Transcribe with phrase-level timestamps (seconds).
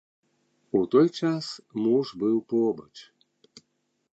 [0.77, 1.45] У той час
[1.83, 2.91] муж быў побач.